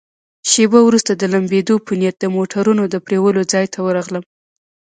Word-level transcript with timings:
شیبه 0.51 0.79
وروسته 0.83 1.11
د 1.15 1.23
لمبېدو 1.33 1.75
په 1.85 1.91
نیت 1.99 2.15
د 2.19 2.25
موټرونو 2.35 2.83
د 2.89 2.95
پرېولو 3.05 3.41
ځای 3.51 3.65
ته 3.73 3.79
ورغلم. 3.87 4.23